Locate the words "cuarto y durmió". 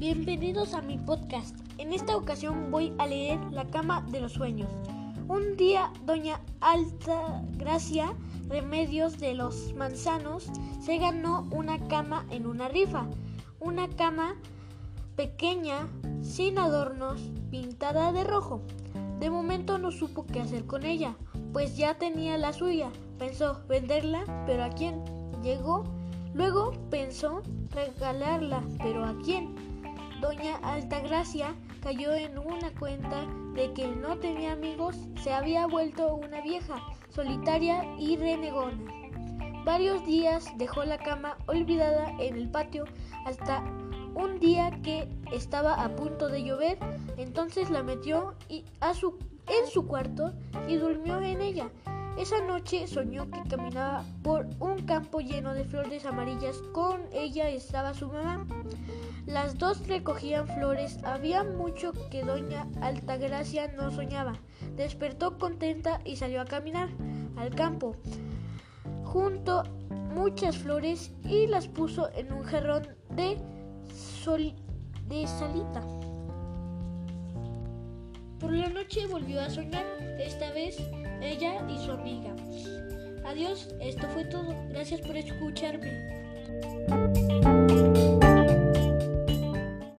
49.86-51.20